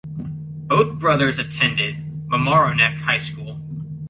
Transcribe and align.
Both 0.67 0.97
brothers 0.99 1.37
attended 1.37 2.03
Mamaroneck 2.27 3.01
High 3.01 3.19
School. 3.19 3.59